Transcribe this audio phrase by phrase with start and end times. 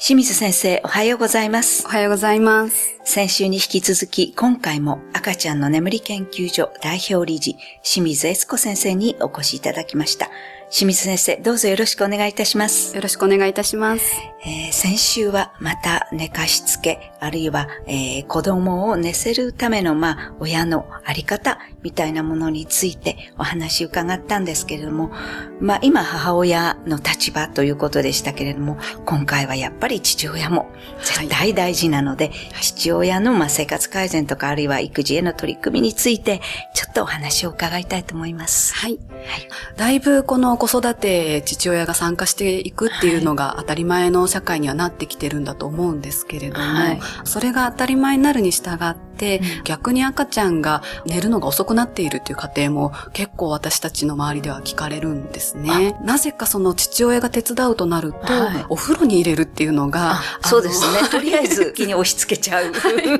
[0.00, 1.84] 清水先生、おはようございます。
[1.84, 3.00] おはようございます。
[3.02, 10.30] 先週に引き続き、今回も赤ちゃんの眠り研究所代表理事、清水悦子先生にお越しいただきました。
[10.70, 12.94] 清水先生、どうぞよろしくお願いいたします。
[12.94, 14.12] よろしくお願いいたします。
[14.46, 25.10] えー先週はまた寝かしつけ、あるいは、えー子供を寝せるための、まあ、親のあり方みたいなものについてお話伺ったんですけれども、
[25.58, 30.70] まあ、今母親の立場ということでしたけれども、今回はやっぱり父親も
[31.00, 32.30] 絶対大事なので、
[32.60, 36.42] 父親の、まあ、生活改善とかあるいは育児への取り組みについて、
[36.74, 38.74] ちょっとお話を伺いたいと思います。
[38.74, 38.98] はい。
[39.78, 55.96] だいぶこの子育て、父親が参加していくっていうのが当たり前の社会にはなってきてるんだと思うんですけれども、はいそれが当たり前になるに従って、うん逆に赤ちゃんが寝るのが遅くなっているっていう家庭も結構私たちの周りでは聞かれるんですね。
[56.02, 61.08] なぜかその父親が手伝うとなると、はいお風呂に入れるっていうのが、あそうですね。
[61.10, 62.72] とりあえず 気に押し付けちゃう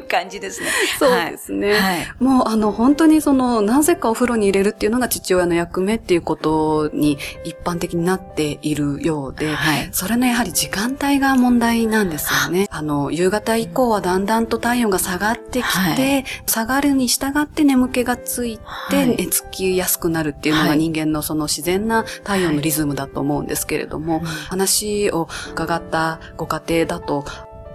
[0.09, 0.69] 感じですね。
[0.99, 1.75] そうですね。
[1.75, 2.07] はい。
[2.19, 9.89] もうあの本当にそのなぜかお風呂に入れるっていうのが父親の役目っていうことに一般的になっているようで、はい。
[9.93, 12.69] それのやはり時間帯が問題なんですよね。
[12.71, 16.25] あの、夕方以降はだんだんと体温が下がってきて、はい。
[16.47, 19.17] 下がるに従って眠気がついはい。
[19.17, 20.79] て寝つきやすくなるっていうのがはい。
[20.79, 24.25] 人間のその自然な体温のリズムだと思うんですけれども、うん。
[24.25, 27.25] 話を伺ったご家庭だと、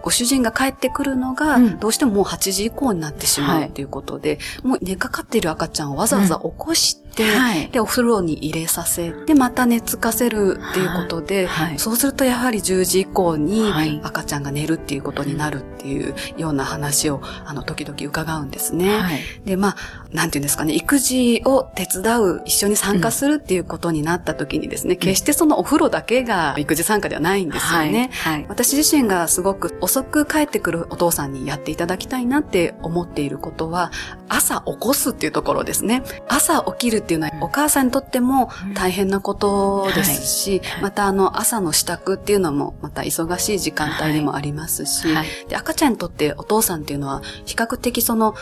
[0.03, 7.69] ご主人が帰ってくるのが、うんどうしてももう8時以降になってしまはいうということで、もう寝かかっている赤ちゃんをわざわざ起こして、はい。
[7.69, 18.99] で、お風呂に入れさせて、また寝つかせるっていうことで、はいそうするとやはり10時以降にはい赤ちゃんが寝るっていうことになるっていうような話を、あの、時々伺うんですね。
[18.99, 19.19] はい。
[19.45, 19.75] で、まあ、
[20.11, 28.09] なんていうんですかね、育児を手伝う、一緒に参加するっていうことになった時にですね、決してそのお風呂だけが育児参加ではないんですよね。
[28.23, 28.45] はい。
[28.47, 33.92] 私自身がすごく遅く帰ってくるお父さんにやっていただきたいなって思っていることは、
[34.27, 36.02] 朝起こすっていうところですね。
[36.27, 45.27] 朝起きるっていうのはお母さんにとっても大変なことですし、はいまたあの朝の支度っていうのもまた忙しい時間帯でもありますし、はい。
[45.48, 48.33] で赤ちゃんにとってお父さんっていうのは比較的その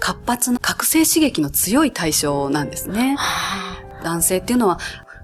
[0.00, 3.16] 活発な覚醒刺激の強い対象なんですね。
[4.02, 4.78] 男性っていうのは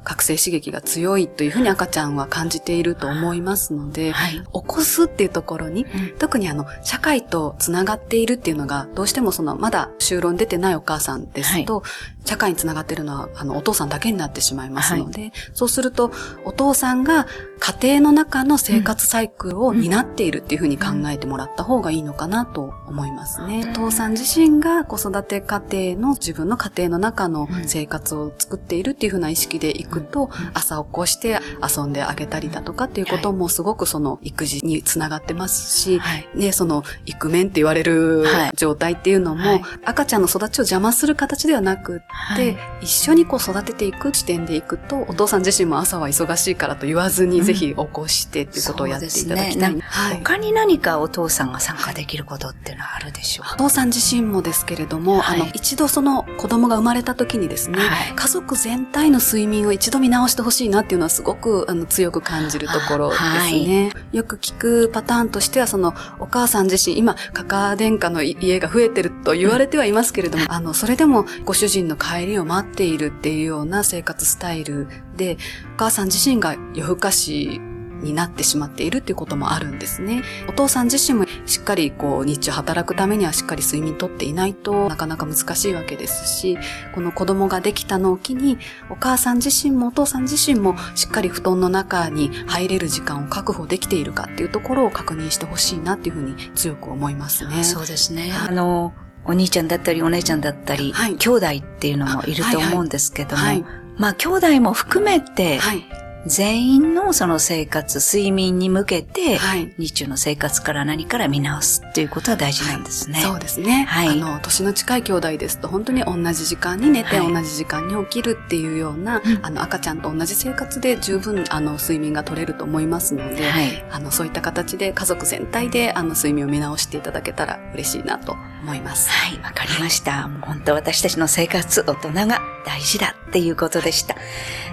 [0.04, 4.32] 覚醒刺激が強いというふうに赤ちゃんは感じていると思いますので、はい。
[4.32, 11.82] 起こすっていうところに、うん特にあの、社会とつながっているっていうのが、どうしてもその、まだ就労に出てないお母さんですと、
[12.26, 16.12] 社会につながっているのは、あの、お父さんだけになってしまいますので、そうすると、
[16.44, 17.26] お父さんが
[17.59, 23.66] 家庭の中の生活サイクルを担っているっていうふうに考えてもらった方がいいのかなと思いますね。
[23.70, 25.62] お父さん自身が子育て家
[25.94, 36.28] 庭の自分の家庭の中の生活を作っているっていうふうな意識でいくと、朝起こして遊んであげたりだとかっていうこともすごくその育児につながってますし、はい。
[36.34, 38.50] ね、その、イクメンって言われるはい。
[38.56, 39.62] 状態っていうのも、はい。
[39.84, 42.56] 赤ちゃんの育ちを邪魔する形ではなくって、はい。
[42.83, 47.44] 一緒にこう育てていく視点でいくと、お父さん自身も朝は忙しいからと言わずに、うん。
[47.44, 49.82] ぜひ起こしてっていうことをやっていただきたい。
[50.19, 53.55] 他に何かお父さんが参加できることっていうのはあるでしょう？
[53.55, 55.41] お父さん自身もですけれども、はい。
[55.41, 58.12] あの、一度その子供が生まれた時にですね、はい。
[58.16, 63.93] 家族全体の睡眠を一度見直してほしいなっていうのはすごくあの強く感じるところですね。
[64.12, 73.03] よく聞くパターンとしては、そのお母さん自身、今、カカ殿下の家が増えてると言われてはいますけれども、あの、それでもご主人の帰りを待ってい。
[73.03, 74.87] るっていうような生活スタイル
[75.17, 75.37] で、
[75.75, 77.61] お母さん自身が夜更かし
[78.02, 80.22] になってしまっているっていうこともあるんですね。
[80.48, 86.58] お父さん自身もしっかりこう日中働くためにはしっかり睡眠とっていないとなかなか難しいわけですし、
[86.94, 88.58] この子供ができたのを機に
[88.90, 97.64] お母さん自身もお父さん自身もしっかり布団の中に入れる時間を確保できているかっていうところを確認してほしいなっていうふうに強く思いますね。
[97.64, 98.32] そうですね。
[98.32, 103.64] あの、お兄ちゃんだったりお姉ちゃんだったり、はい兄弟っていうのもいると思うんですけども、はい。
[103.96, 105.84] まあ兄弟も含めて、はい。
[106.26, 109.72] 全員のその生活、睡眠に向けて、はい。
[109.76, 113.20] 日中の生活から何から見直すっていうことは大事なんですね。
[113.20, 113.84] そうですね。
[113.88, 123.84] はいあの、年の近い兄弟ですと、本当に同じ時間に寝て、はい同じ時間に起きるっていうような、うんあの、赤ちゃんと同じ生活で十分、あの、睡眠が取れると思いますので、はい。
[123.90, 129.11] あの、そういった形で家族全体で、あの、睡眠を見直していただけたら嬉しいなと思います。
[129.11, 130.29] はい、わかりました。
[130.29, 134.17] もう本当私たちの生活、大人が大事だっていうことでした。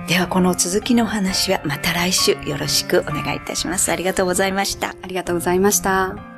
[0.07, 3.91] では、この続きのお話はまた来週よろしくお願いいたします。
[3.91, 4.89] ありがとうございました。
[5.01, 6.28] ありがとうございました。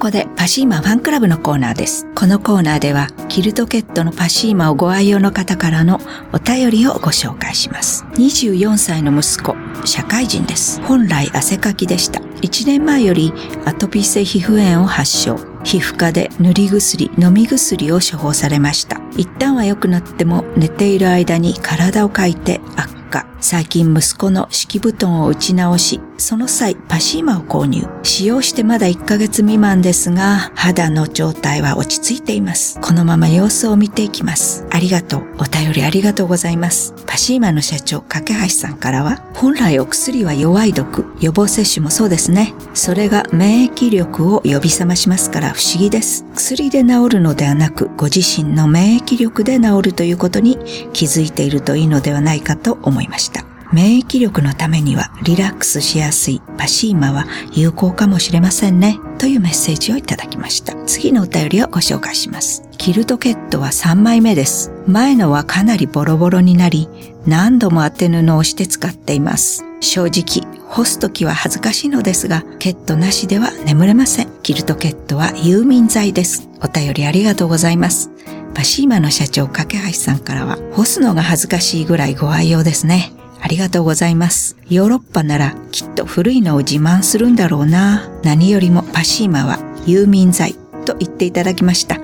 [0.00, 2.06] ここでパシーマファンクラブのコーナーです。
[2.14, 6.00] このコーナーでは、キルトケットのパシーマをご愛用の方からの
[6.32, 8.06] お便りをご紹介します。
[8.14, 9.54] 24歳の息子、
[9.84, 10.80] 社会人です。
[10.84, 12.20] 本来汗かきでした。
[12.20, 13.34] 1年前より
[13.66, 15.36] アトピー性皮膚炎を発症。
[15.64, 19.02] 皮膚科で塗り薬、飲み薬を処方されました。
[19.18, 23.26] 一旦は良くなっても寝ている間に体をかいて悪化。
[23.42, 27.86] 最近息子の敷布団を打ち直し、その際パシーマを購入。
[28.02, 32.78] 使用してまだ1ヶ月未満ですが、肌の状態は落ち着いています。
[32.80, 34.66] このまま様子を見ていきます。
[34.70, 35.22] ありがとう。
[35.38, 36.94] お便りありがとうございます。
[37.06, 42.54] パシーマの社長、架橋さんからは、本来お薬は弱い毒、予防接種もそうですね。
[42.74, 46.24] それが免疫力を呼び覚ましますから不思議です。
[46.34, 50.58] 薬で治るのではなく、ご自身の免疫力で治るということに
[50.92, 53.49] 気づいているといいのではないかと思いました。
[53.72, 58.98] 免疫力のためにはリラックスしやすいパシーマは有効かもしれませんね。
[59.18, 60.74] というメッセージをいただきました。
[60.86, 62.62] 次のお便りをご紹介します。
[62.78, 64.72] キルトケットは3枚目です。
[64.86, 66.88] 前のはかなりボロボロになり、
[67.26, 69.64] 何度も当て布をして使っています。
[69.80, 74.28] 正直、干すときは恥ずかしいのですが、ケットなしでは眠れません。
[74.42, 76.48] キルトケットは有眠剤です。
[76.62, 78.10] お便りありがとうございます。
[78.54, 83.12] パシーマの社長、架橋さんからは、干すのが恥ずかしいぐらいご愛用ですね。
[83.40, 84.56] ありがとうございます。
[84.68, 88.08] ヨーロッパならきっと古いのを自慢するんだろうな。
[88.22, 90.54] 何よりもパシーマは有眠剤
[90.84, 91.98] と言っていただきました。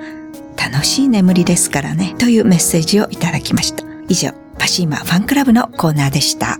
[0.57, 2.15] 楽しい眠りですからね。
[2.17, 3.83] というメッセージをいただきました。
[4.09, 6.59] 以上、パシーマファンクラブのコーナーでした。